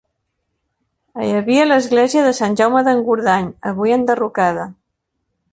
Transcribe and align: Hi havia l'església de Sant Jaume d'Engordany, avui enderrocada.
Hi 1.25 1.29
havia 1.41 1.67
l'església 1.67 2.25
de 2.29 2.33
Sant 2.39 2.57
Jaume 2.63 2.83
d'Engordany, 2.89 3.53
avui 3.73 3.97
enderrocada. 3.99 4.69